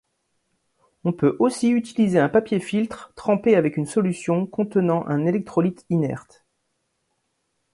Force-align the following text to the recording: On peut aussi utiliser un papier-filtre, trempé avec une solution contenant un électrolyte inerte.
On 1.03 1.13
peut 1.13 1.35
aussi 1.37 1.69
utiliser 1.69 2.17
un 2.17 2.27
papier-filtre, 2.27 3.13
trempé 3.15 3.55
avec 3.55 3.77
une 3.77 3.85
solution 3.85 4.47
contenant 4.47 5.05
un 5.05 5.27
électrolyte 5.27 5.85
inerte. 5.91 6.43